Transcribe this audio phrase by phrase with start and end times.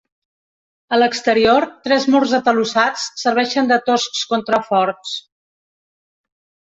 [0.95, 5.17] A l'exterior, tres murs atalussats serveixen de toscs contraforts.